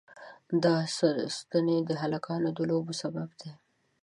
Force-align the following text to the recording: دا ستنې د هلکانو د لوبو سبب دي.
دا 0.63 0.75
ستنې 1.39 1.77
د 1.83 1.89
هلکانو 2.01 2.49
د 2.57 2.59
لوبو 2.69 2.93
سبب 3.01 3.29
دي. 3.39 3.51